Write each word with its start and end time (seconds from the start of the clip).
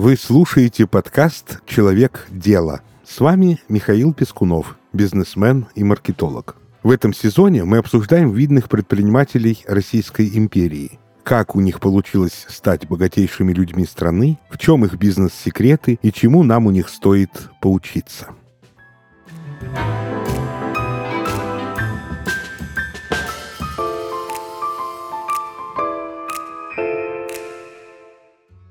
Вы 0.00 0.16
слушаете 0.16 0.86
подкаст 0.86 1.60
«Человек 1.66 2.28
дела». 2.30 2.82
С 3.04 3.18
вами 3.18 3.58
Михаил 3.68 4.14
Пескунов, 4.14 4.76
бизнесмен 4.92 5.66
и 5.74 5.82
маркетолог. 5.82 6.54
В 6.84 6.92
этом 6.92 7.12
сезоне 7.12 7.64
мы 7.64 7.78
обсуждаем 7.78 8.30
видных 8.30 8.68
предпринимателей 8.68 9.64
Российской 9.66 10.30
империи. 10.38 11.00
Как 11.24 11.56
у 11.56 11.60
них 11.60 11.80
получилось 11.80 12.46
стать 12.48 12.86
богатейшими 12.86 13.52
людьми 13.52 13.84
страны, 13.84 14.38
в 14.50 14.56
чем 14.56 14.84
их 14.84 14.94
бизнес-секреты 14.94 15.98
и 16.00 16.12
чему 16.12 16.44
нам 16.44 16.66
у 16.66 16.70
них 16.70 16.90
стоит 16.90 17.50
поучиться. 17.60 18.28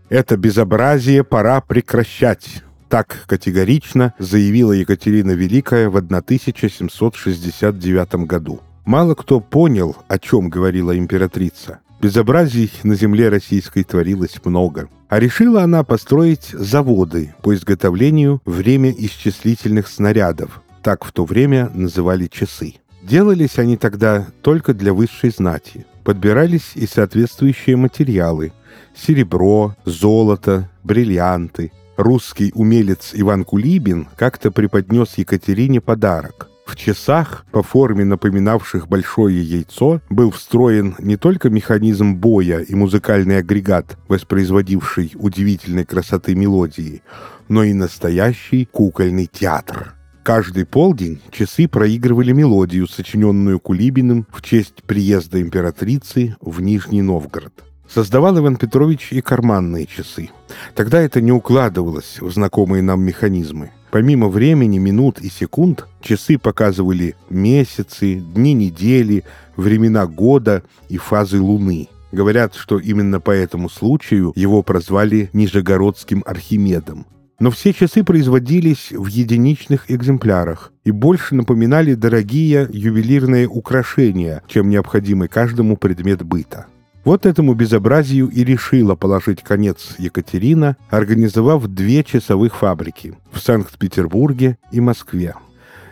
Это 0.09 0.37
безобразие 0.37 1.25
пора 1.25 1.59
прекращать. 1.59 2.63
Так 2.87 3.25
категорично 3.27 4.13
заявила 4.19 4.71
Екатерина 4.71 5.31
Великая 5.31 5.89
в 5.89 5.97
1769 5.97 8.15
году. 8.25 8.61
Мало 8.85 9.15
кто 9.15 9.41
понял, 9.41 9.97
о 10.07 10.17
чем 10.17 10.47
говорила 10.49 10.97
императрица. 10.97 11.79
Безобразий 12.01 12.71
на 12.83 12.95
земле 12.95 13.27
российской 13.27 13.83
творилось 13.83 14.39
много. 14.45 14.87
А 15.09 15.19
решила 15.19 15.63
она 15.63 15.83
построить 15.83 16.51
заводы 16.53 17.35
по 17.41 17.53
изготовлению 17.53 18.41
время 18.45 18.95
исчислительных 18.97 19.89
снарядов. 19.89 20.61
Так 20.83 21.03
в 21.03 21.11
то 21.11 21.25
время 21.25 21.69
называли 21.73 22.27
часы. 22.27 22.75
Делались 23.03 23.59
они 23.59 23.75
тогда 23.75 24.27
только 24.41 24.73
для 24.73 24.93
высшей 24.93 25.31
знати. 25.31 25.85
Подбирались 26.05 26.71
и 26.75 26.87
соответствующие 26.87 27.75
материалы– 27.75 28.53
серебро, 28.95 29.75
золото, 29.85 30.69
бриллианты. 30.83 31.71
Русский 31.97 32.51
умелец 32.53 33.11
Иван 33.13 33.43
Кулибин 33.43 34.07
как-то 34.15 34.51
преподнес 34.51 35.17
Екатерине 35.17 35.81
подарок. 35.81 36.49
В 36.67 36.75
часах, 36.75 37.45
по 37.51 37.63
форме 37.63 38.03
напоминавших 38.03 38.89
большое 38.89 39.41
яйцо, 39.41 40.01
был 40.09 40.31
встроен 40.31 40.95
не 40.99 41.15
только 41.15 41.49
механизм 41.49 42.15
боя 42.15 42.59
и 42.59 42.75
музыкальный 42.75 43.37
агрегат, 43.37 43.97
воспроизводивший 44.09 45.13
удивительной 45.15 45.85
красоты 45.85 46.35
мелодии, 46.35 47.01
но 47.47 47.63
и 47.63 47.73
настоящий 47.73 48.65
кукольный 48.65 49.27
театр. 49.27 49.95
Каждый 50.23 50.65
полдень 50.65 51.21
часы 51.31 51.69
проигрывали 51.69 52.33
мелодию, 52.33 52.85
сочиненную 52.89 53.61
Кулибиным 53.61 54.27
в 54.29 54.41
честь 54.41 54.83
приезда 54.83 55.41
императрицы 55.41 56.35
в 56.41 56.59
Нижний 56.59 57.01
Новгород. 57.01 57.63
Создавал 57.89 58.37
Иван 58.37 58.57
Петрович 58.57 59.11
и 59.11 59.21
карманные 59.21 59.85
часы. 59.85 60.29
Тогда 60.75 61.01
это 61.01 61.21
не 61.21 61.31
укладывалось 61.31 62.19
в 62.19 62.31
знакомые 62.31 62.83
нам 62.83 63.01
механизмы. 63.01 63.71
Помимо 63.91 64.27
времени, 64.27 64.77
минут 64.77 65.19
и 65.19 65.29
секунд, 65.29 65.87
часы 66.01 66.37
показывали 66.37 67.15
месяцы, 67.29 68.15
дни 68.15 68.53
недели, 68.53 69.23
времена 69.55 70.05
года 70.05 70.63
и 70.89 70.97
фазы 70.97 71.39
Луны. 71.39 71.87
Говорят, 72.11 72.55
что 72.55 72.79
именно 72.79 73.19
по 73.19 73.31
этому 73.31 73.69
случаю 73.69 74.33
его 74.35 74.61
прозвали 74.63 75.29
Нижегородским 75.33 76.23
Архимедом. 76.25 77.05
Но 77.39 77.51
все 77.51 77.71
часы 77.71 78.03
производились 78.03 78.91
в 78.91 79.05
единичных 79.05 79.91
экземплярах 79.91 80.71
и 80.83 80.91
больше 80.91 81.35
напоминали 81.35 81.93
дорогие 81.93 82.67
ювелирные 82.71 83.47
украшения, 83.47 84.41
чем 84.47 84.69
необходимый 84.69 85.27
каждому 85.27 85.77
предмет 85.77 86.23
быта. 86.23 86.65
Вот 87.07 87.25
этому 87.25 87.53
безобразию 87.53 88.27
и 88.27 88.43
решила 88.43 88.95
положить 88.95 89.41
конец 89.41 89.95
Екатерина, 89.97 90.75
организовав 90.89 91.65
две 91.67 92.03
часовых 92.03 92.57
фабрики 92.57 93.17
в 93.31 93.39
Санкт-Петербурге 93.39 94.57
и 94.73 94.81
Москве. 94.81 95.33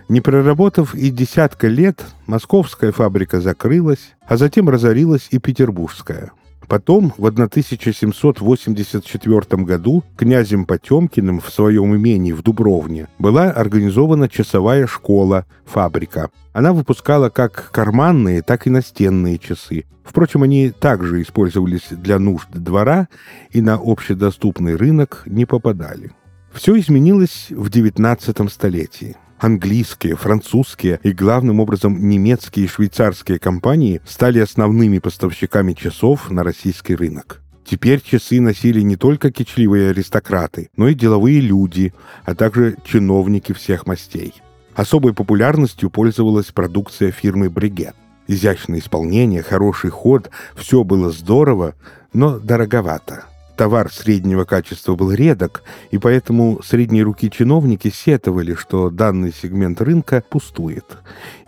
Не 0.10 0.20
проработав 0.20 0.94
и 0.94 1.10
десятка 1.12 1.70
лет, 1.70 2.04
московская 2.28 2.92
фабрика 2.92 3.40
закрылась, 3.40 4.14
а 4.28 4.36
затем 4.36 4.68
разорилась 4.68 5.30
и 5.32 5.40
петербургская– 5.40 6.34
Потом, 6.68 7.14
в 7.18 7.26
1784 7.26 9.64
году, 9.64 10.04
князем 10.16 10.66
Потемкиным 10.66 11.40
в 11.40 11.50
своем 11.50 11.96
имении 11.96 12.32
в 12.32 12.42
Дубровне 12.42 13.08
была 13.20 13.52
организована 13.52 14.28
часовая 14.30 14.88
школа, 14.88 15.46
фабрика. 15.66 16.32
Она 16.54 16.74
выпускала 16.74 17.30
как 17.30 17.70
карманные, 17.72 18.42
так 18.42 18.66
и 18.68 18.70
настенные 18.70 19.38
часы. 19.38 19.86
Впрочем, 20.04 20.44
они 20.44 20.70
также 20.70 21.22
использовались 21.22 21.88
для 21.90 22.20
нужд 22.20 22.50
двора 22.52 23.08
и 23.52 23.62
на 23.62 23.80
общедоступный 23.82 24.76
рынок 24.76 25.24
не 25.26 25.46
попадали. 25.46 26.12
Все 26.54 26.78
изменилось 26.80 27.48
в 27.50 27.70
XIX 27.70 28.50
столетии 28.50 29.18
английские, 29.46 30.16
французские 30.16 31.00
и, 31.04 31.12
главным 31.12 31.60
образом, 31.60 32.10
немецкие 32.10 32.66
и 32.66 32.68
швейцарские 32.68 33.38
компании 33.38 34.02
стали 34.04 34.40
основными 34.40 34.98
поставщиками 34.98 35.74
часов 35.74 36.32
на 36.32 36.44
российский 36.44 36.96
рынок. 36.96 37.42
Теперь 37.64 38.02
часы 38.02 38.42
носили 38.42 38.82
не 38.82 38.96
только 38.96 39.32
кичливые 39.32 39.92
аристократы, 39.92 40.70
но 40.76 40.88
и 40.88 40.96
деловые 40.96 41.42
люди, 41.42 41.94
а 42.24 42.34
также 42.34 42.76
чиновники 42.86 43.54
всех 43.54 43.86
мастей. 43.86 44.34
Особой 44.74 45.14
популярностью 45.14 45.92
пользовалась 45.92 46.52
продукция 46.52 47.12
фирмы 47.12 47.50
«Бригет». 47.50 47.96
Изящное 48.28 48.80
исполнение, 48.80 49.44
хороший 49.44 49.92
ход– 49.92 50.32
все 50.56 50.84
было 50.84 51.12
здорово, 51.12 51.76
но 52.14 52.40
дороговато– 52.40 53.26
Товар 53.56 53.92
среднего 53.92 54.44
качества 54.44 54.96
был 54.96 55.12
редок, 55.12 55.64
и 55.92 55.98
поэтому 55.98 56.62
средние 56.64 57.04
руки 57.04 57.32
чиновники 57.32 57.90
сетовали, 57.90 58.54
что 58.54 58.90
данный 58.90 59.34
сегмент 59.34 59.82
рынка 59.82 60.24
пустует. 60.30 60.98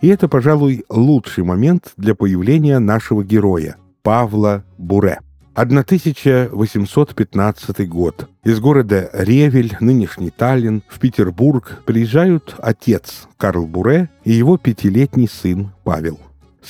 И 0.00 0.08
это, 0.08 0.28
пожалуй, 0.28 0.84
лучший 0.88 1.44
момент 1.44 1.92
для 1.96 2.14
появления 2.14 2.78
нашего 2.78 3.24
героя– 3.24 3.76
Павла 4.02 4.64
Буре. 4.78 5.20
1815 5.54 7.88
год. 7.88 8.28
Из 8.44 8.60
города 8.60 9.10
Ревель, 9.12 9.76
нынешний 9.80 10.30
Таллин, 10.30 10.84
в 10.88 11.00
Петербург 11.00 11.82
приезжают 11.84 12.54
отец 12.58 13.26
Карл 13.36 13.66
Буре 13.66 14.08
и 14.24 14.32
его 14.32 14.56
пятилетний 14.56 15.28
сын 15.28 15.72
Павел. 15.82 16.20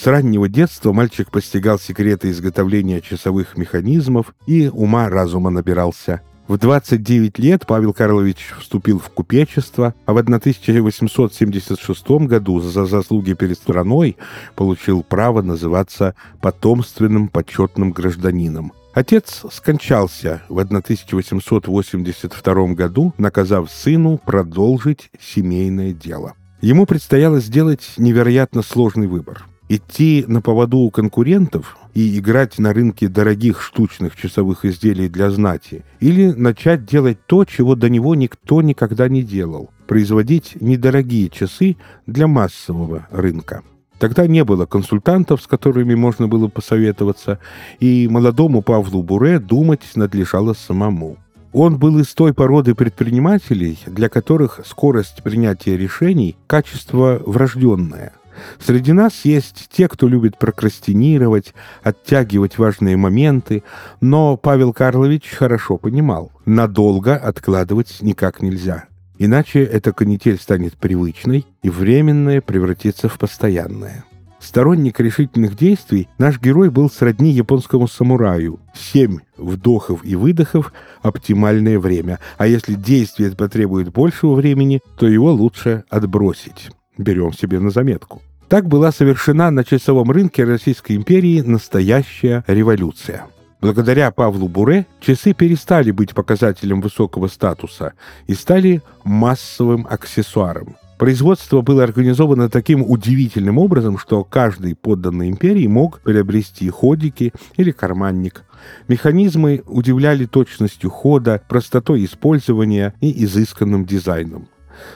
С 0.01 0.07
раннего 0.07 0.49
детства 0.49 0.93
мальчик 0.93 1.29
постигал 1.29 1.81
секреты 1.81 2.31
изготовления 2.31 3.01
часовых 3.01 3.57
механизмов 3.57 4.33
и 4.47 4.71
ума 4.73 5.09
разума 5.09 5.51
набирался. 5.51 6.21
В 6.47 6.57
29 6.57 7.41
лет 7.41 7.67
Павел 7.67 7.93
Карлович 7.93 8.55
вступил 8.61 9.01
в 9.01 9.11
купечество, 9.11 9.97
а 10.07 10.13
в 10.13 10.19
1876 10.19 12.11
году 12.29 12.61
за 12.61 12.87
заслуги 12.87 13.33
перед 13.33 13.59
страной 13.59 14.17
получил 14.55 15.03
право 15.03 15.43
называться 15.43 16.15
потомственным 16.41 17.27
почетным 17.27 17.91
гражданином. 17.91 18.73
Отец 18.95 19.43
скончался 19.51 20.43
в 20.49 20.61
1882 20.61 22.75
году, 22.75 23.15
наказав 23.19 23.69
сыну 23.69 24.21
продолжить 24.25 25.11
семейное 25.21 25.93
дело. 25.93 26.35
Ему 26.61 26.87
предстояло 26.87 27.41
сделать 27.41 27.95
невероятно 27.97 28.63
сложный 28.63 29.09
выбор– 29.09 29.45
идти 29.69 30.25
на 30.27 30.41
поводу 30.41 30.79
у 30.79 30.91
конкурентов 30.91 31.77
и 31.95 32.19
играть 32.19 32.59
на 32.59 32.73
рынке 32.73 33.09
дорогих 33.09 33.63
штучных 33.63 34.17
часовых 34.17 34.65
изделий 34.65 35.09
для 35.09 35.31
знати, 35.31 35.85
или 36.01 36.33
начать 36.33 36.85
делать 36.85 37.19
то, 37.27 37.45
чего 37.45 37.75
до 37.75 37.89
него 37.89 38.15
никто 38.15 38.63
никогда 38.63 39.09
не 39.09 39.23
делал– 39.23 39.71
производить 39.87 40.57
недорогие 40.61 41.29
часы 41.29 41.77
для 42.07 42.27
массового 42.27 43.07
рынка. 43.11 43.63
Тогда 43.99 44.27
не 44.27 44.45
было 44.45 44.65
консультантов, 44.65 45.43
с 45.43 45.47
которыми 45.47 45.95
можно 45.95 46.29
было 46.29 46.47
посоветоваться, 46.49 47.41
и 47.81 48.07
молодому 48.09 48.63
Павлу 48.63 49.03
Буре 49.03 49.41
думать 49.41 49.83
надлежало 49.97 50.53
самому. 50.55 51.17
Он 51.53 51.79
был 51.79 51.99
из 51.99 52.15
той 52.15 52.35
породы 52.35 52.75
предпринимателей, 52.75 53.79
для 53.87 54.09
которых 54.09 54.61
скорость 54.65 55.23
принятия 55.23 55.77
решений– 55.77 56.37
качество 56.47 57.21
врожденное. 57.25 58.13
Среди 58.59 58.93
нас 58.93 59.25
есть 59.25 59.69
те, 59.71 59.89
кто 59.89 60.09
любит 60.09 60.39
прокрастинировать, 60.39 61.55
оттягивать 61.83 62.59
важные 62.59 62.97
моменты, 62.97 63.63
но 64.01 64.37
Павел 64.37 64.73
Карлович 64.73 65.31
хорошо 65.31 65.77
понимал, 65.77 66.33
надолго 66.47 67.17
откладывать 67.17 67.99
никак 68.01 68.43
нельзя. 68.43 68.85
Иначе 69.19 69.65
эта 69.65 69.93
канитель 69.93 70.39
станет 70.39 70.77
привычной, 70.77 71.45
и 71.63 71.71
временное 71.71 72.41
превратится 72.41 73.09
в 73.09 73.19
постоянное. 73.19 74.05
Сторонник 74.39 75.01
решительных 75.01 75.57
действий, 75.57 76.09
наш 76.19 76.41
герой 76.41 76.71
был 76.71 76.89
сродни 76.89 77.33
японскому 77.33 77.89
самураю. 77.89 78.61
Семь 78.73 79.19
вдохов 79.37 80.05
и 80.05 80.15
выдохов– 80.15 80.73
оптимальное 81.03 81.81
время, 81.81 82.21
а 82.37 82.47
если 82.47 82.75
действие 82.75 83.33
потребует 83.33 83.93
большего 83.93 84.35
времени, 84.35 84.81
то 84.97 85.09
его 85.09 85.33
лучше 85.33 85.85
отбросить. 85.91 86.71
Берем 86.97 87.33
себе 87.33 87.59
на 87.59 87.71
заметку. 87.71 88.23
Так 88.49 88.67
была 88.67 88.93
совершена 88.93 89.51
на 89.51 89.63
часовом 89.63 90.11
рынке 90.11 90.43
Российской 90.45 90.97
империи 90.97 91.43
настоящая 91.43 92.45
революция. 92.47 93.27
Благодаря 93.61 94.11
Павлу 94.11 94.49
Буре 94.49 94.87
часы 95.01 95.35
перестали 95.35 95.91
быть 95.91 96.15
показателем 96.15 96.81
высокого 96.81 97.27
статуса 97.27 97.93
и 98.27 98.33
стали 98.33 98.81
массовым 99.05 99.87
аксессуаром. 99.91 100.77
Производство 100.97 101.61
было 101.61 101.85
организовано 101.85 102.49
таким 102.49 102.83
удивительным 102.83 103.59
образом, 103.59 103.99
что 103.99 104.25
каждый 104.25 104.75
подданный 104.75 105.29
империи 105.29 105.67
мог 105.67 106.01
приобрести 106.01 106.71
ходики 106.71 107.35
или 107.59 107.71
карманник. 107.71 108.45
Механизмы 108.89 109.63
удивляли 109.67 110.25
точностью 110.25 110.89
хода, 110.89 111.43
простотой 111.49 112.05
использования 112.07 112.95
и 113.03 113.25
изысканным 113.25 113.85
дизайном. 113.85 114.49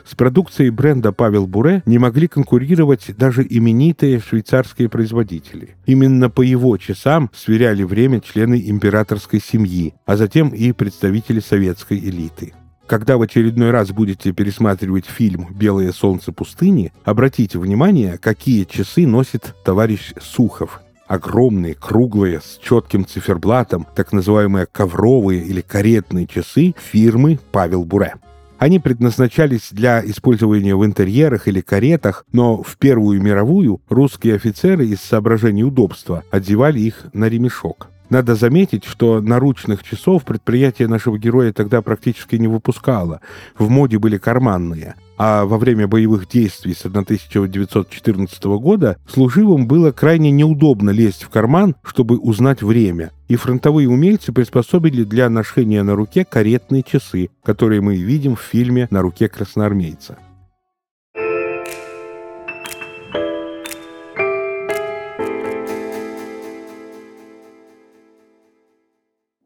С 0.04 0.14
продукцией 0.14 0.70
бренда 0.70 1.12
Павел 1.12 1.46
Буре 1.46 1.82
не 1.86 1.98
могли 1.98 2.28
конкурировать 2.28 3.16
даже 3.16 3.46
именитые 3.48 4.20
швейцарские 4.20 4.88
производители. 4.88 5.76
Именно 5.86 6.30
по 6.30 6.42
его 6.42 6.76
часам 6.76 7.30
сверяли 7.34 7.82
время 7.82 8.20
члены 8.20 8.62
императорской 8.66 9.40
семьи, 9.40 9.94
а 10.06 10.16
затем 10.16 10.50
и 10.50 10.72
представители 10.72 11.40
советской 11.40 11.98
элиты. 11.98 12.52
Когда 12.86 13.16
в 13.16 13.22
очередной 13.22 13.70
раз 13.70 13.90
будете 13.90 14.32
пересматривать 14.32 15.06
фильм 15.06 15.48
«Белое 15.54 15.92
солнце 15.92 16.32
пустыни», 16.32 16.92
обратите 17.04 17.58
внимание, 17.58 18.18
какие 18.18 18.64
часы 18.64 19.06
носит 19.06 19.54
товарищ 19.64 20.12
Сухов. 20.20 20.80
Огромные, 21.06 21.74
круглые, 21.74 22.40
с 22.40 22.58
четким 22.62 23.06
циферблатом, 23.06 23.86
так 23.94 24.12
называемые 24.12 24.66
ковровые 24.66 25.42
или 25.42 25.60
каретные 25.60 26.26
часы 26.26 26.74
фирмы 26.78 27.38
«Павел 27.50 27.84
Буре». 27.84 28.14
Они 28.62 28.78
предназначались 28.78 29.70
для 29.72 30.08
использования 30.08 30.76
в 30.76 30.86
интерьерах 30.86 31.48
или 31.48 31.60
каретах, 31.60 32.24
но 32.30 32.62
в 32.62 32.76
Первую 32.76 33.20
мировую 33.20 33.80
русские 33.88 34.36
офицеры 34.36 34.86
из 34.86 35.00
соображений 35.00 35.64
удобства 35.64 36.22
одевали 36.30 36.78
их 36.78 37.06
на 37.12 37.28
ремешок. 37.28 37.91
Надо 38.12 38.34
заметить, 38.34 38.84
что 38.84 39.22
наручных 39.22 39.82
часов 39.82 40.24
предприятие 40.24 40.86
нашего 40.86 41.18
героя 41.18 41.50
тогда 41.50 41.80
практически 41.80 42.36
не 42.36 42.46
выпускало. 42.46 43.22
В 43.56 43.70
моде 43.70 43.98
были 43.98 44.18
карманные 44.18 44.96
а 45.16 45.44
во 45.44 45.56
время 45.56 45.86
боевых 45.86 46.28
действий 46.28 46.74
с 46.74 46.84
1914 46.84 48.44
года 48.44 48.98
служивым 49.08 49.66
было 49.66 49.92
крайне 49.92 50.30
неудобно 50.30 50.90
лезть 50.90 51.22
в 51.22 51.28
карман, 51.28 51.76
чтобы 51.84 52.18
узнать 52.18 52.60
время, 52.60 53.12
и 53.28 53.36
фронтовые 53.36 53.88
умельцы 53.88 54.32
приспособили 54.32 55.04
для 55.04 55.30
ношения 55.30 55.82
на 55.82 55.94
руке 55.94 56.24
каретные 56.24 56.82
часы, 56.82 57.30
которые 57.44 57.80
мы 57.80 57.96
видим 57.96 58.34
в 58.34 58.40
фильме 58.40 58.88
«На 58.90 59.00
руке 59.00 59.28
красноармейца». 59.28 60.18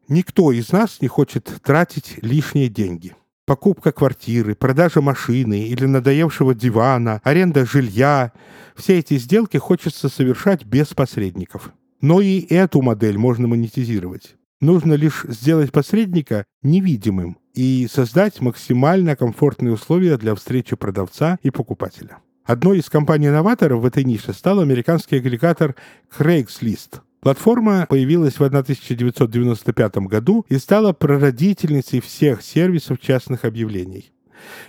Никто 0.07 0.51
из 0.51 0.71
нас 0.71 1.01
не 1.01 1.07
хочет 1.07 1.45
тратить 1.63 2.19
лишние 2.21 2.69
деньги– 2.69 3.15
Покупка 3.47 3.93
квартиры, 3.93 4.55
продажа 4.55 4.99
машины 4.99 5.69
или 5.69 5.85
надоевшего 5.85 6.53
дивана, 6.53 7.21
аренда 7.23 7.65
жилья– 7.65 8.33
все 8.75 8.99
эти 8.99 9.17
сделки 9.17 9.55
хочется 9.55 10.09
совершать 10.09 10.65
без 10.65 10.87
посредников. 10.87 11.71
Но 12.01 12.19
и 12.19 12.41
эту 12.41 12.81
модель 12.81 13.17
можно 13.17 13.47
монетизировать. 13.47 14.35
Нужно 14.59 14.95
лишь 14.95 15.23
сделать 15.29 15.71
посредника 15.71 16.43
невидимым 16.61 17.37
и 17.53 17.87
создать 17.89 18.41
максимально 18.41 19.15
комфортные 19.15 19.75
условия 19.75 20.17
для 20.17 20.35
встречи 20.35 20.75
продавца 20.75 21.39
и 21.41 21.49
покупателя. 21.49 22.17
Одной 22.43 22.79
из 22.79 22.89
компаний-новаторов 22.89 23.81
в 23.81 23.85
этой 23.85 24.03
нише 24.03 24.33
стал 24.33 24.59
американский 24.59 25.15
агрегатор 25.15 25.73
Craigslist– 26.19 26.99
Платформа 27.19 27.85
появилась 27.89 28.39
в 28.39 28.43
1995 28.43 29.97
году 29.97 30.45
и 30.49 30.57
стала 30.57 30.93
прародительницей 30.93 31.99
всех 31.99 32.41
сервисов 32.41 32.99
частных 32.99 33.43
объявлений. 33.43 34.11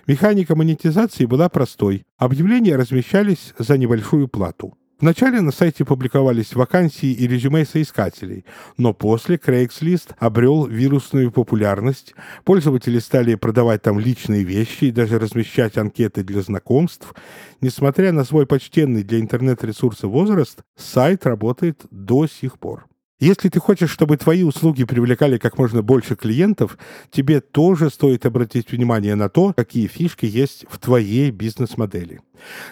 Механика 0.06 0.56
монетизации 0.56 1.26
была 1.26 1.48
простой. 1.48 2.04
Объявления 2.16 2.76
размещались 2.76 3.54
за 3.58 3.76
небольшую 3.76 4.28
плату. 4.28 4.74
Вначале 5.00 5.40
на 5.40 5.52
сайте 5.52 5.84
публиковались 5.84 6.54
вакансии 6.54 7.12
и 7.12 7.28
резюме 7.28 7.64
соискателей, 7.64 8.44
но 8.76 8.92
после 8.92 9.36
Craigslist 9.36 10.14
обрел 10.18 10.66
вирусную 10.66 11.30
популярность, 11.30 12.16
пользователи 12.44 12.98
стали 12.98 13.36
продавать 13.36 13.82
там 13.82 14.00
личные 14.00 14.42
вещи 14.42 14.86
и 14.86 14.90
даже 14.90 15.20
размещать 15.20 15.78
анкеты 15.78 16.24
для 16.24 16.42
знакомств. 16.42 17.14
Несмотря 17.60 18.10
на 18.10 18.24
свой 18.24 18.44
почтенный 18.44 19.04
для 19.04 19.20
интернет-ресурса 19.20 20.08
возраст, 20.08 20.62
сайт 20.76 21.26
работает 21.26 21.86
до 21.92 22.26
сих 22.26 22.58
пор. 22.58 22.88
Если 23.20 23.48
ты 23.48 23.58
хочешь, 23.58 23.90
чтобы 23.90 24.16
твои 24.16 24.44
услуги 24.44 24.84
привлекали 24.84 25.38
как 25.38 25.58
можно 25.58 25.82
больше 25.82 26.14
клиентов, 26.14 26.78
тебе 27.10 27.40
тоже 27.40 27.90
стоит 27.90 28.24
обратить 28.24 28.70
внимание 28.70 29.16
на 29.16 29.28
то, 29.28 29.52
какие 29.52 29.88
фишки 29.88 30.24
есть 30.24 30.64
в 30.70 30.78
твоей 30.78 31.32
бизнес-модели. 31.32 32.20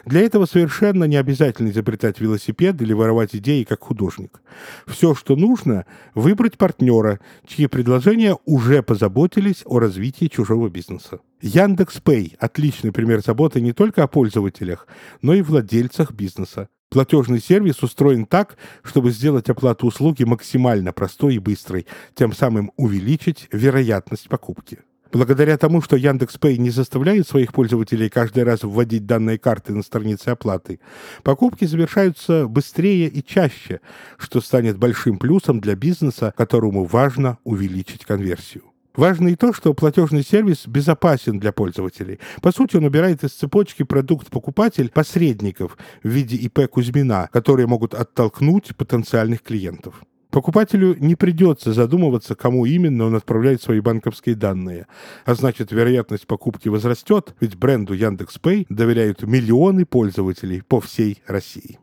Для 0.05 0.21
этого 0.21 0.47
совершенно 0.47 1.03
не 1.05 1.17
обязательно 1.17 1.71
изобретать 1.71 2.21
велосипед 2.21 2.81
или 2.81 2.93
воровать 2.93 3.35
идеи 3.35 3.65
как 3.65 3.83
художник. 3.83 4.41
Все, 4.87 5.17
что 5.17 5.35
нужно, 5.35 5.85
выбрать 6.15 6.59
партнера, 6.59 7.19
чьи 7.45 7.67
предложения 7.67 8.39
уже 8.45 8.85
позаботились 8.85 9.63
о 9.65 9.81
развитии 9.81 10.27
чужого 10.27 10.69
бизнеса. 10.69 11.19
Яндекс 11.43 12.01
Пэй– 12.01 12.37
отличный 12.39 12.93
пример 12.93 13.21
заботы 13.21 13.61
не 13.61 13.73
только 13.73 14.05
о 14.05 14.07
пользователях, 14.07 14.87
но 15.23 15.35
и 15.35 15.43
владельцах 15.43 16.13
бизнеса. 16.13 16.69
Платежный 16.89 17.41
сервис 17.41 17.83
устроен 17.83 18.27
так, 18.27 18.57
чтобы 18.83 19.11
сделать 19.11 19.49
оплату 19.49 19.87
услуги 19.89 20.23
максимально 20.23 20.93
простой 20.93 21.35
и 21.35 21.39
быстрой, 21.41 21.87
тем 22.15 22.33
самым 22.33 22.71
увеличить 22.77 23.49
вероятность 23.51 24.29
покупки. 24.29 24.79
Благодаря 25.13 25.57
тому, 25.57 25.81
что 25.83 25.97
Яндекс.Пэй 25.97 26.59
не 26.59 26.71
заставляет 26.71 27.29
своих 27.29 27.53
пользователей 27.53 28.09
каждый 28.09 28.45
раз 28.45 28.63
вводить 28.63 29.07
данные 29.07 29.39
карты 29.39 29.73
на 29.73 29.83
странице 29.83 30.29
оплаты, 30.29 30.81
покупки 31.23 31.65
завершаются 31.65 32.47
быстрее 32.47 33.09
и 33.09 33.25
чаще, 33.25 33.81
что 34.19 34.41
станет 34.41 34.79
большим 34.79 35.19
плюсом 35.19 35.61
для 35.61 35.75
бизнеса, 35.75 36.33
которому 36.37 36.85
важно 36.85 37.39
увеличить 37.45 38.05
конверсию. 38.05 38.65
Важно 38.97 39.29
и 39.29 39.37
то, 39.37 39.53
что 39.53 39.75
платежный 39.75 40.23
сервис 40.23 40.67
безопасен 40.67 41.39
для 41.39 41.53
пользователей. 41.53 42.19
По 42.41 42.51
сути, 42.51 42.77
он 42.77 42.85
убирает 42.85 43.23
из 43.25 43.33
цепочки 43.33 43.83
продукт-покупатель 43.83 44.91
посредников 44.91 45.77
в 46.03 46.09
виде 46.09 46.37
ИП 46.37 46.69
Кузьмина, 46.69 47.29
которые 47.33 47.67
могут 47.67 47.95
оттолкнуть 47.95 48.75
потенциальных 48.77 49.43
клиентов. 49.43 50.03
Покупателю 50.31 50.97
не 50.99 51.15
придется 51.15 51.73
задумываться, 51.73 52.35
кому 52.35 52.67
именно 52.67 53.05
он 53.05 53.15
отправляет 53.15 53.63
свои 53.63 53.81
банковские 53.81 54.35
данные. 54.35 54.87
А 55.25 55.35
значит, 55.35 55.73
вероятность 55.73 56.27
покупки 56.27 56.69
возрастет, 56.69 57.35
ведь 57.41 57.57
бренду 57.57 57.95
Яндекс.Пэй 57.95 58.67
доверяют 58.69 59.23
миллионы 59.23 59.87
пользователей 59.87 60.63
по 60.63 60.81
всей 60.81 61.23
России. 61.27 61.79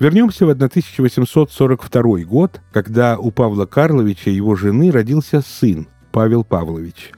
Вернемся 0.00 0.46
в 0.46 0.50
1842 0.50 2.18
год, 2.24 2.60
когда 2.72 3.18
у 3.18 3.30
Павла 3.30 3.66
Карловича 3.66 4.30
и 4.30 4.34
его 4.34 4.56
жены 4.56 4.90
родился 4.90 5.40
сын 5.40 5.88
Павел 6.12 6.44
Павлович. 6.44 7.12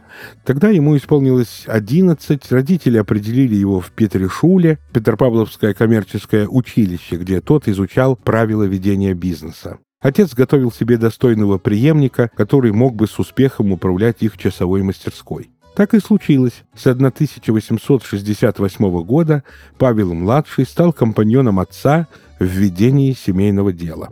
Тогда 0.44 0.70
ему 0.70 0.96
исполнилось 0.96 1.64
11, 1.66 2.50
родители 2.50 2.96
определили 2.96 3.54
его 3.54 3.80
в 3.80 3.90
Петришуле, 3.90 4.78
Петропавловское 4.92 5.74
коммерческое 5.74 6.48
училище, 6.48 7.16
где 7.16 7.40
тот 7.40 7.68
изучал 7.68 8.16
правила 8.16 8.62
ведения 8.62 9.14
бизнеса. 9.14 9.78
Отец 10.00 10.34
готовил 10.34 10.70
себе 10.70 10.98
достойного 10.98 11.58
преемника, 11.58 12.30
который 12.36 12.72
мог 12.72 12.94
бы 12.94 13.06
с 13.06 13.18
успехом 13.18 13.72
управлять 13.72 14.18
их 14.20 14.38
часовой 14.38 14.82
мастерской. 14.82 15.50
Так 15.76 15.92
и 15.92 16.00
случилось. 16.00 16.64
С 16.74 16.86
1868 16.86 19.02
года 19.02 19.42
Павел-младший 19.76 20.64
стал 20.64 20.94
компаньоном 20.94 21.60
отца 21.60 22.08
в 22.40 22.44
ведении 22.44 23.12
семейного 23.12 23.74
дела. 23.74 24.08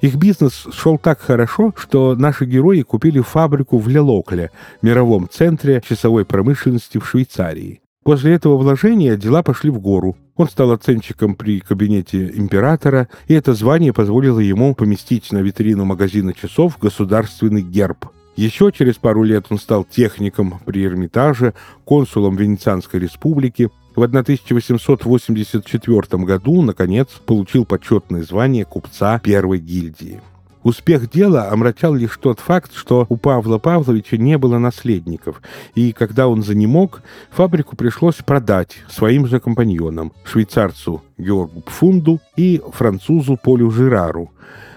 Их 0.00 0.14
бизнес 0.14 0.68
шел 0.72 0.96
так 0.96 1.20
хорошо, 1.20 1.74
что 1.76 2.14
наши 2.14 2.44
герои 2.44 2.82
купили 2.82 3.20
фабрику 3.20 3.78
в 3.78 3.88
Лелокле, 3.88 4.52
мировом 4.80 5.28
центре 5.28 5.82
часовой 5.86 6.24
промышленности 6.24 6.98
в 6.98 7.06
Швейцарии. 7.06 7.80
После 8.04 8.34
этого 8.34 8.56
вложения 8.56 9.16
дела 9.16 9.42
пошли 9.42 9.70
в 9.70 9.80
гору. 9.80 10.16
Он 10.36 10.48
стал 10.48 10.70
оценщиком 10.70 11.34
при 11.34 11.58
кабинете 11.58 12.30
императора, 12.32 13.08
и 13.26 13.34
это 13.34 13.54
звание 13.54 13.92
позволило 13.92 14.38
ему 14.38 14.72
поместить 14.76 15.32
на 15.32 15.38
витрину 15.38 15.84
магазина 15.84 16.32
часов 16.32 16.78
государственный 16.78 17.62
герб. 17.62 18.06
Еще 18.38 18.70
через 18.70 18.94
пару 18.94 19.24
лет 19.24 19.46
он 19.50 19.58
стал 19.58 19.84
техником 19.84 20.60
при 20.64 20.84
Эрмитаже, 20.84 21.54
консулом 21.84 22.36
Венецианской 22.36 23.00
республики, 23.00 23.68
в 23.96 24.02
1884 24.04 26.22
году, 26.22 26.62
наконец, 26.62 27.08
получил 27.26 27.64
почетное 27.64 28.22
звание 28.22 28.64
купца 28.64 29.18
первой 29.18 29.58
гильдии. 29.58 30.20
Успех 30.62 31.10
дела 31.10 31.50
омрачал 31.50 31.94
лишь 31.94 32.16
тот 32.16 32.38
факт, 32.38 32.70
что 32.74 33.06
у 33.08 33.16
Павла 33.16 33.58
Павловича 33.58 34.18
не 34.18 34.38
было 34.38 34.58
наследников, 34.58 35.42
и 35.74 35.90
когда 35.90 36.28
он 36.28 36.44
занемог, 36.44 37.02
фабрику 37.32 37.74
пришлось 37.74 38.22
продать 38.24 38.76
своим 38.88 39.26
же 39.26 39.40
компаньонам, 39.40 40.12
швейцарцу 40.22 41.02
Георгу 41.18 41.62
Пфунду 41.62 42.20
и 42.36 42.62
французу 42.72 43.36
Полю 43.36 43.72
Жирару. 43.72 44.30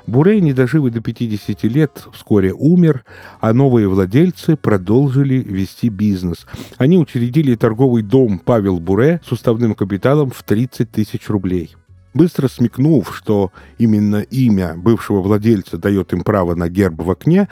Буре, 0.08 0.42
не 0.42 0.54
доживый 0.54 0.92
до 0.92 1.02
50 1.02 1.64
лет, 1.64 2.06
вскоре 2.14 2.54
умер, 2.54 3.06
а 3.40 3.54
новые 3.54 3.88
владельцы 3.88 4.56
продолжили 4.56 5.36
вести 5.36 5.90
бизнес. 5.90 6.46
Они 6.78 6.98
учредили 6.98 7.56
торговый 7.56 8.04
дом 8.04 8.40
«Павел 8.40 8.80
Буре» 8.80 9.22
с 9.26 9.32
уставным 9.32 9.76
капиталом 9.76 10.32
в 10.32 10.44
30 10.44 10.92
тысяч 10.92 11.30
рублей. 11.30 11.76
Быстро 12.14 12.48
смекнув, 12.48 13.16
что 13.16 13.52
именно 13.78 14.22
имя 14.22 14.76
бывшего 14.76 15.22
владельца 15.22 15.78
дает 15.78 16.12
им 16.14 16.24
право 16.24 16.56
на 16.56 16.68
герб 16.68 17.02
в 17.02 17.10
окне, 17.10 17.48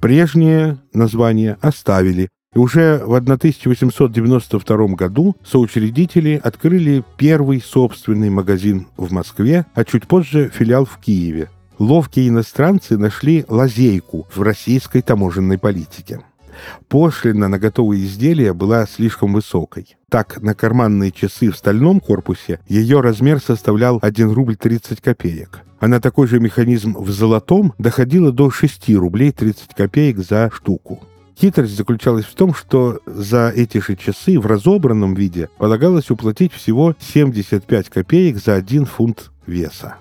прежнее 0.00 0.78
название 0.92 1.56
оставили. 1.60 2.28
И 2.54 2.58
уже 2.58 3.02
в 3.04 3.14
1892 3.14 4.86
году 4.94 5.36
соучредители 5.44 6.40
открыли 6.42 7.04
первый 7.16 7.60
собственный 7.60 8.30
магазин 8.30 8.86
в 8.96 9.12
Москве, 9.12 9.66
а 9.74 9.84
чуть 9.84 10.06
позже 10.06 10.50
филиал 10.54 10.84
в 10.84 10.98
Киеве. 10.98 11.50
Ловкие 11.78 12.28
иностранцы 12.28 12.96
нашли 12.96 13.44
лазейку 13.48 14.26
в 14.34 14.40
российской 14.42 15.02
таможенной 15.02 15.58
политике. 15.58 16.20
Пошлина 16.88 17.48
на 17.48 17.58
готовые 17.58 18.04
изделия 18.04 18.54
была 18.54 18.86
слишком 18.86 19.34
высокой. 19.34 19.96
Так, 20.08 20.40
на 20.40 20.54
карманные 20.54 21.12
часы 21.12 21.50
в 21.50 21.56
стальном 21.56 22.00
корпусе 22.00 22.60
ее 22.66 23.00
размер 23.00 23.40
составлял 23.40 23.98
1 24.00 24.30
рубль 24.30 24.56
30 24.56 25.02
копеек. 25.02 25.60
А 25.78 25.88
на 25.88 26.00
такой 26.00 26.26
же 26.26 26.40
механизм 26.40 26.96
в 26.96 27.10
золотом 27.10 27.74
доходило 27.76 28.32
до 28.32 28.50
6 28.50 28.88
рублей 28.96 29.32
30 29.32 29.74
копеек 29.74 30.18
за 30.18 30.50
штуку. 30.50 31.00
Хитрость 31.38 31.76
заключалась 31.76 32.24
в 32.24 32.34
том, 32.34 32.54
что 32.54 33.00
за 33.04 33.52
эти 33.54 33.76
же 33.78 33.94
часы 33.94 34.40
в 34.40 34.46
разобранном 34.46 35.12
виде 35.14 35.50
полагалось 35.58 36.10
уплатить 36.10 36.54
всего 36.54 36.94
75 36.98 37.90
копеек 37.90 38.38
за 38.38 38.54
один 38.54 38.86
фунт 38.86 39.30
веса. 39.46 39.96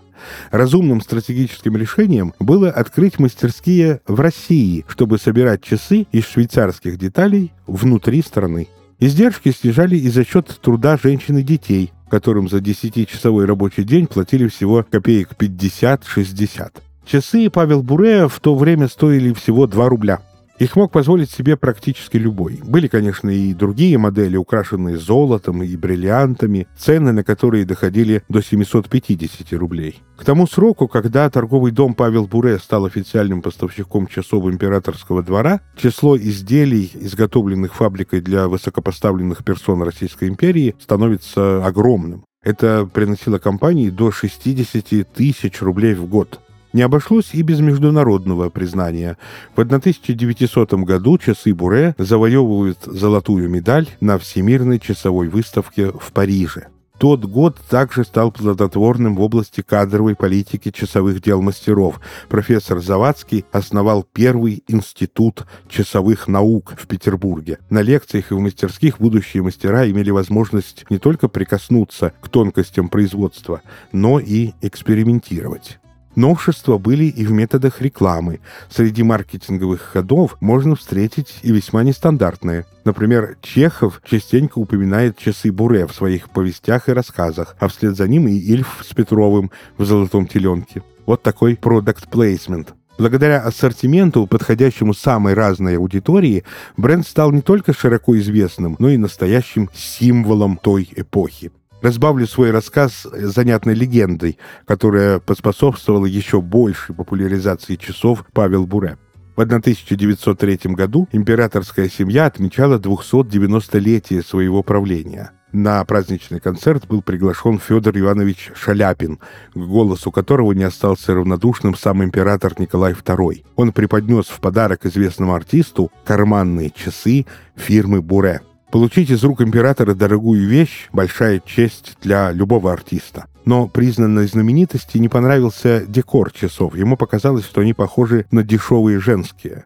Разумным 0.52 1.02
стратегическим 1.02 1.76
решением 1.78 2.34
было 2.40 2.70
открыть 2.70 3.20
мастерские 3.20 4.02
в 4.08 4.20
России, 4.20 4.86
чтобы 4.88 5.18
собирать 5.18 5.64
часы 5.64 6.08
из 6.12 6.26
швейцарских 6.26 6.98
деталей 6.98 7.52
внутри 7.68 8.22
страны. 8.22 8.68
Издержки 9.00 9.52
снижали 9.52 9.98
и 9.98 10.10
за 10.10 10.24
счет 10.24 10.48
труда 10.62 10.98
женщин 11.02 11.38
и 11.38 11.44
детей, 11.44 11.92
которым 12.10 12.48
за 12.48 12.58
10-часовой 12.58 13.46
рабочий 13.46 13.84
день 13.84 14.08
платили 14.08 14.48
всего 14.48 14.86
копеек 14.90 15.32
50-60. 15.38 16.72
Часы 17.06 17.50
Павел 17.50 17.84
Буре 17.84 18.28
в 18.28 18.40
то 18.40 18.56
время 18.56 18.88
стоили 18.88 19.34
всего 19.34 19.68
2 19.68 19.90
рубля. 19.90 20.22
Их 20.58 20.76
мог 20.78 20.92
позволить 20.92 21.32
себе 21.32 21.58
практически 21.58 22.16
любой. 22.16 22.62
Были, 22.64 22.88
конечно, 22.88 23.30
и 23.30 23.54
другие 23.54 23.98
модели, 23.98 24.38
украшенные 24.38 24.98
золотом 24.98 25.62
и 25.64 25.76
бриллиантами, 25.76 26.68
цены 26.78 27.12
на 27.12 27.24
которые 27.24 27.66
доходили 27.66 28.24
до 28.30 28.42
750 28.42 29.52
рублей. 29.54 30.02
К 30.18 30.24
тому 30.24 30.48
сроку, 30.48 30.88
когда 30.88 31.30
торговый 31.30 31.72
дом 31.72 31.94
Павел 31.94 32.26
Буре 32.26 32.58
стал 32.60 32.86
официальным 32.86 33.42
поставщиком 33.42 34.08
часов 34.08 34.46
императорского 34.46 35.24
двора, 35.24 35.60
число 35.76 36.18
изделий, 36.18 36.90
изготовленных 36.94 37.76
фабрикой 37.76 38.22
для 38.22 38.48
высокопоставленных 38.48 39.44
персон 39.44 39.84
Российской 39.84 40.30
империи, 40.30 40.76
становится 40.80 41.66
огромным. 41.66 42.24
Это 42.46 42.88
приносило 42.92 43.40
компании 43.40 43.90
до 43.90 44.12
60 44.12 45.12
тысяч 45.12 45.62
рублей 45.62 45.96
в 45.96 46.06
год. 46.06 46.40
Не 46.76 46.82
обошлось 46.82 47.30
и 47.32 47.42
без 47.42 47.62
международного 47.62 48.50
признания. 48.50 49.18
В 49.56 49.62
1900 49.62 50.74
году 50.74 51.18
часы 51.18 51.54
Буре 51.54 51.96
завоевывают 51.98 52.80
золотую 52.86 53.50
медаль 53.50 53.88
на 54.02 54.18
Всемирной 54.18 54.82
часовой 54.82 55.30
выставке 55.30 55.90
в 55.92 56.12
Париже. 56.12 56.68
Тот 56.98 57.24
год 57.24 57.58
также 57.70 58.04
стал 58.04 58.30
плодотворным 58.30 59.16
в 59.16 59.22
области 59.22 59.62
кадровой 59.62 60.16
политики 60.16 60.70
часовых 60.70 61.22
дел 61.22 61.42
мастеров. 61.42 62.02
Профессор 62.28 62.82
Завадский 62.82 63.46
основал 63.54 64.06
первый 64.12 64.62
институт 64.68 65.46
часовых 65.70 66.28
наук 66.28 66.74
в 66.78 66.88
Петербурге. 66.88 67.60
На 67.70 67.84
лекциях 67.84 68.32
и 68.32 68.36
в 68.36 68.40
мастерских 68.40 69.00
будущие 69.00 69.44
мастера 69.44 69.90
имели 69.90 70.10
возможность 70.10 70.86
не 70.90 70.98
только 70.98 71.30
прикоснуться 71.30 72.12
к 72.20 72.28
тонкостям 72.28 72.90
производства, 72.90 73.62
но 73.94 74.20
и 74.20 74.52
экспериментировать. 74.62 75.80
Новшества 76.16 76.78
были 76.78 77.06
и 77.06 77.26
в 77.26 77.32
методах 77.32 77.82
рекламы. 77.82 78.40
Среди 78.70 79.04
маркетинговых 79.04 79.82
ходов 79.82 80.38
можно 80.40 80.76
встретить 80.76 81.40
и 81.44 81.52
весьма 81.52 81.84
нестандартные. 81.84 82.66
Например, 82.86 83.38
Чехов 83.42 84.02
частенько 84.06 84.60
упоминает 84.60 85.18
часы 85.18 85.52
Буре 85.52 85.88
в 85.88 85.94
своих 85.94 86.30
повестях 86.30 86.88
и 86.88 86.94
рассказах, 86.94 87.56
а 87.60 87.68
вслед 87.68 87.96
за 87.96 88.08
ним 88.08 88.28
и 88.28 88.38
Ильф 88.38 88.84
с 88.88 88.94
Петровым 88.94 89.52
в 89.78 89.86
«Золотом 89.86 90.28
теленке». 90.28 90.84
Вот 91.06 91.22
такой 91.22 91.56
продукт 91.56 92.10
плейсмент. 92.10 92.74
Благодаря 92.98 93.42
ассортименту, 93.42 94.26
подходящему 94.26 94.94
самой 94.94 95.34
разной 95.34 95.78
аудитории, 95.78 96.46
бренд 96.78 97.06
стал 97.06 97.32
не 97.32 97.42
только 97.42 97.74
широко 97.74 98.18
известным, 98.18 98.78
но 98.80 98.90
и 98.90 98.98
настоящим 98.98 99.70
символом 99.74 100.58
той 100.58 100.88
эпохи. 100.96 101.52
Разбавлю 101.82 102.26
свой 102.26 102.52
рассказ 102.52 103.06
занятной 103.12 103.76
легендой, 103.76 104.38
которая 104.66 105.20
поспособствовала 105.20 106.06
еще 106.06 106.42
большей 106.42 106.96
популяризации 106.96 107.76
часов 107.76 108.26
Павел 108.34 108.66
Буре. 108.66 108.98
В 109.36 109.42
1903 109.42 110.60
году 110.74 111.10
императорская 111.12 111.90
семья 111.90 112.26
отмечала 112.26 112.80
290-летие 112.80 114.24
своего 114.24 114.64
правления. 114.64 115.32
На 115.52 115.84
праздничный 115.86 116.40
концерт 116.40 116.88
был 116.88 117.02
приглашен 117.02 117.60
Федор 117.60 117.98
Иванович 117.98 118.52
Шаляпин, 118.56 119.20
к 119.54 119.58
голосу 119.58 120.12
которого 120.12 120.54
не 120.54 120.64
остался 120.64 121.14
равнодушным 121.14 121.76
сам 121.76 122.04
император 122.04 122.54
Николай 122.58 122.94
II. 122.94 123.46
Он 123.56 123.72
преподнес 123.72 124.26
в 124.26 124.40
подарок 124.40 124.86
известному 124.86 125.34
артисту 125.34 125.92
карманные 126.06 126.72
часы 126.72 127.26
фирмы 127.56 128.02
«Буре». 128.02 128.42
Получить 128.76 129.10
из 129.10 129.24
рук 129.24 129.40
императора 129.40 129.96
дорогую 129.96 130.46
вещь– 130.50 130.90
большая 130.92 131.40
честь 131.40 131.96
для 132.02 132.34
любого 132.34 132.74
артиста. 132.74 133.28
Но 133.46 133.70
признанной 133.70 134.28
знаменитости 134.28 134.98
не 134.98 135.08
понравился 135.08 135.86
декор 135.88 136.34
часов. 136.34 136.76
Ему 136.76 136.98
показалось, 136.98 137.46
что 137.46 137.62
они 137.62 137.74
похожи 137.74 138.26
на 138.32 138.44
дешевые 138.44 139.00
женские. 139.00 139.64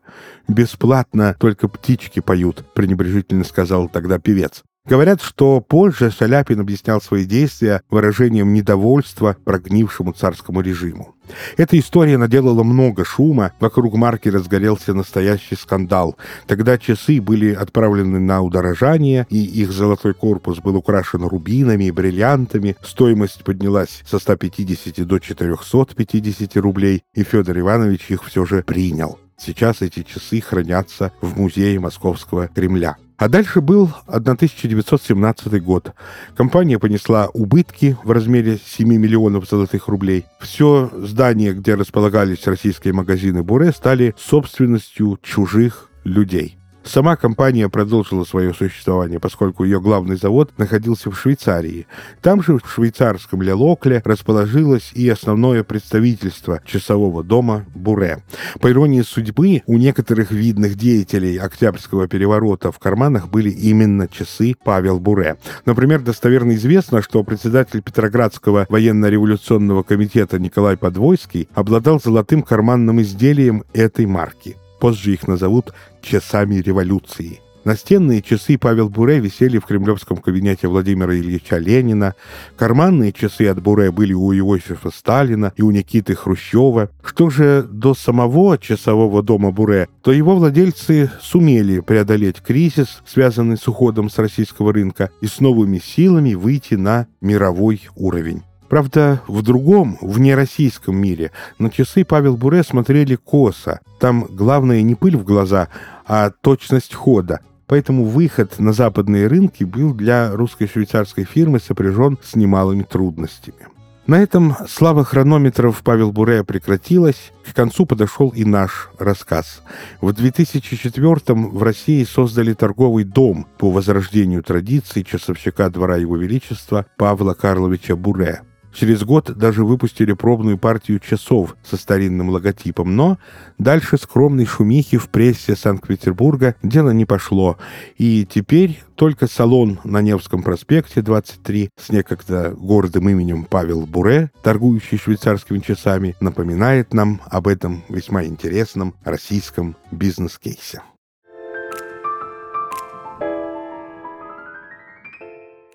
«Бесплатно 0.48 1.36
только 1.40 1.68
птички 1.68 2.20
поют»,– 2.20 2.64
пренебрежительно 2.76 3.46
сказал 3.46 3.90
тогда 3.90 4.20
певец. 4.20 4.62
Говорят, 4.90 5.22
что 5.22 5.62
позже 5.62 6.10
Шаляпин 6.10 6.62
объяснял 6.62 7.00
свои 7.00 7.24
действия 7.24 7.84
выражением 7.92 8.56
недовольства 8.56 9.38
прогнившему 9.46 10.14
царскому 10.14 10.62
режиму. 10.62 11.14
Эта 11.58 11.78
история 11.78 12.18
наделала 12.18 12.64
много 12.64 13.06
шума, 13.06 13.54
вокруг 13.60 13.94
марки 13.94 14.30
разгорелся 14.30 14.96
настоящий 14.96 15.56
скандал. 15.56 16.18
Тогда 16.48 16.80
часы 16.80 17.22
были 17.22 17.54
отправлены 17.54 18.20
на 18.20 18.42
удорожание, 18.42 19.28
и 19.30 19.38
их 19.38 19.72
золотой 19.72 20.16
корпус 20.16 20.58
был 20.58 20.76
украшен 20.78 21.24
рубинами 21.24 21.84
и 21.84 21.92
бриллиантами, 21.92 22.76
стоимость 22.84 23.44
поднялась 23.44 24.02
со 24.08 24.18
150 24.18 25.06
до 25.06 25.20
450 25.20 26.58
рублей, 26.58 27.04
и 27.14 27.22
Федор 27.22 27.60
Иванович 27.60 28.10
их 28.10 28.24
все 28.24 28.44
же 28.44 28.64
принял. 28.64 29.20
Сейчас 29.38 29.84
эти 29.84 30.02
часы 30.02 30.42
хранятся 30.42 31.12
в 31.22 31.40
музее 31.40 31.80
Московского 31.80 32.48
Кремля. 32.48 32.98
А 33.20 33.28
дальше 33.28 33.60
был 33.60 33.90
1917 34.08 35.62
год. 35.62 35.94
Компания 36.38 36.80
понесла 36.80 37.28
убытки 37.34 37.98
в 38.06 38.12
размере 38.12 38.58
7 38.66 38.88
миллионов 38.88 39.46
золотых 39.46 39.90
рублей. 39.90 40.26
Все 40.40 40.90
здания, 40.94 41.52
где 41.52 41.76
располагались 41.76 42.48
российские 42.48 42.94
магазины 42.94 43.44
Буре, 43.44 43.74
стали 43.74 44.16
собственностью 44.18 45.20
чужих 45.22 45.90
людей. 46.06 46.59
Сама 46.84 47.16
компания 47.16 47.70
продолжила 47.70 48.24
свое 48.24 48.54
существование, 48.54 49.20
поскольку 49.20 49.64
ее 49.64 49.80
главный 49.80 50.16
завод 50.16 50.52
находился 50.58 51.12
в 51.12 51.20
Швейцарии. 51.20 51.86
Там 52.22 52.42
же, 52.42 52.58
в 52.58 52.72
швейцарском 52.72 53.42
Лелокле, 53.42 54.02
расположилось 54.06 54.92
и 54.94 55.08
основное 55.08 55.64
представительство 55.64 56.62
часового 56.66 57.24
дома 57.24 57.66
Буре. 57.76 58.24
По 58.60 58.72
иронии 58.72 59.02
судьбы, 59.02 59.62
у 59.68 59.78
некоторых 59.78 60.32
видных 60.32 60.76
деятелей 60.76 61.38
Октябрьского 61.38 62.08
переворота 62.08 62.72
в 62.72 62.80
карманах 62.80 63.30
были 63.30 63.50
именно 63.50 64.08
часы 64.08 64.56
Павел 64.64 65.00
Буре. 65.00 65.38
Например, 65.66 66.00
достоверно 66.02 66.54
известно, 66.54 67.02
что 67.02 67.24
председатель 67.24 67.82
Петроградского 67.82 68.66
военно-революционного 68.70 69.84
комитета 69.84 70.40
Николай 70.40 70.78
Подвойский 70.78 71.50
обладал 71.54 72.00
золотым 72.00 72.42
карманным 72.42 73.02
изделием 73.02 73.64
этой 73.74 74.06
марки. 74.06 74.56
Позже 74.80 75.14
их 75.14 75.28
назовут 75.28 75.74
«часами 76.02 76.56
революции». 76.56 77.42
Настенные 77.66 78.22
часы 78.22 78.58
Павел 78.58 78.90
Буре 78.90 79.20
висели 79.20 79.60
в 79.60 79.66
кремлевском 79.66 80.18
кабинете 80.18 80.68
Владимира 80.68 81.14
Ильича 81.14 81.58
Ленина. 81.58 82.16
Карманные 82.56 83.12
часы 83.12 83.48
от 83.48 83.62
Буре 83.62 83.92
были 83.92 84.14
у 84.14 84.34
Иосифа 84.34 84.90
Сталина 84.92 85.52
и 85.58 85.62
у 85.62 85.70
Никиты 85.70 86.16
Хрущева. 86.16 86.90
Что 87.04 87.30
же 87.30 87.68
до 87.70 87.94
самого 87.94 88.58
часового 88.58 89.22
дома 89.22 89.52
Буре, 89.52 89.90
то 90.02 90.14
его 90.14 90.36
владельцы 90.36 91.12
сумели 91.22 91.82
преодолеть 91.82 92.42
кризис, 92.42 93.02
связанный 93.06 93.58
с 93.58 93.68
уходом 93.68 94.10
с 94.10 94.18
российского 94.18 94.72
рынка, 94.72 95.12
и 95.22 95.28
с 95.28 95.42
новыми 95.42 95.80
силами 95.80 96.36
выйти 96.36 96.76
на 96.76 97.08
мировой 97.20 97.82
уровень. 97.96 98.44
Правда, 98.70 99.22
в 99.28 99.42
другом, 99.42 99.98
внероссийском 100.00 100.96
мире 100.96 101.32
на 101.58 101.72
часы 101.72 102.06
Павел 102.06 102.38
Буре 102.38 102.64
смотрели 102.64 103.16
косо. 103.16 103.80
Там 104.00 104.28
главное 104.30 104.84
не 104.84 104.94
пыль 104.94 105.18
в 105.18 105.24
глаза, 105.24 105.70
а 106.06 106.30
точность 106.30 106.94
хода. 106.94 107.42
Поэтому 107.66 108.06
выход 108.06 108.60
на 108.60 108.72
западные 108.72 109.28
рынки 109.28 109.64
был 109.64 109.94
для 109.94 110.32
русско-швейцарской 110.32 111.24
фирмы 111.24 111.60
сопряжен 111.60 112.18
с 112.24 112.36
немалыми 112.36 112.84
трудностями. 112.84 113.68
На 114.06 114.16
этом 114.24 114.56
слава 114.68 115.04
хронометров 115.04 115.84
Павел 115.84 116.12
Буре 116.12 116.44
прекратилась. 116.44 117.32
К 117.48 117.54
концу 117.54 117.86
подошел 117.86 118.30
и 118.30 118.44
наш 118.44 118.90
рассказ. 118.98 119.62
В 120.02 120.10
2004-м 120.10 121.52
в 121.52 121.62
России 121.62 122.04
создали 122.04 122.54
торговый 122.54 123.04
дом 123.04 123.46
по 123.60 123.70
возрождению 123.70 124.42
традиций 124.42 125.04
часовщика 125.04 125.70
двора 125.70 125.98
Его 125.98 126.18
Величества 126.18 126.88
Павла 126.98 127.36
Карловича 127.36 127.96
Буре. 127.96 128.42
Через 128.74 129.04
год 129.04 129.34
даже 129.36 129.64
выпустили 129.66 130.14
пробную 130.14 130.58
партию 130.58 131.00
часов 131.00 131.56
со 131.64 131.78
старинным 131.78 132.30
логотипом, 132.30 132.96
но 132.96 133.18
дальше 133.58 133.98
скромной 133.98 134.46
шумихи 134.46 134.98
в 134.98 135.10
прессе 135.10 135.56
Санкт-Петербурга 135.56 136.56
дело 136.62 136.92
не 136.92 137.06
пошло, 137.06 137.58
и 137.98 138.28
теперь 138.30 138.82
только 138.96 139.28
салон 139.28 139.80
на 139.84 140.02
Невском 140.02 140.44
проспекте 140.44 141.02
23 141.02 141.70
с 141.78 141.90
некогда 141.90 142.52
гордым 142.52 143.10
именем 143.10 143.46
Павел 143.46 143.86
Буре, 143.86 144.32
торгующий 144.44 144.98
швейцарскими 144.98 145.60
часами, 145.60 146.16
напоминает 146.20 146.94
нам 146.94 147.22
об 147.26 147.48
этом 147.48 147.84
весьма 147.90 148.26
интересном 148.26 148.94
российском 149.04 149.76
бизнес-кейсе. 149.92 150.82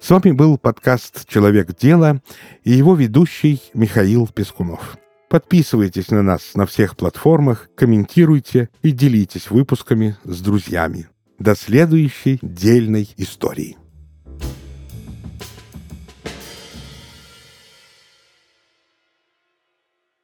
С 0.05 0.11
вами 0.11 0.33
был 0.33 0.59
подкаст 0.59 1.27
«Человек 1.27 1.75
дела» 1.79 2.21
и 2.63 2.73
его 2.73 2.95
ведущий 2.95 3.63
Михаил 3.73 4.27
Пескунов. 4.27 4.99
Подписывайтесь 5.31 6.11
на 6.11 6.21
нас 6.21 6.55
на 6.55 6.67
всех 6.67 6.95
платформах, 6.95 7.71
комментируйте 7.75 8.69
и 8.83 8.91
делитесь 8.91 9.51
выпусками 9.51 10.19
с 10.25 10.43
друзьями. 10.43 11.09
До 11.39 11.55
следующей 11.55 12.39
дельной 12.43 13.09
истории. 13.17 13.79